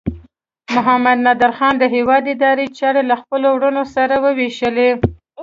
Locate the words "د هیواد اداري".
1.77-2.67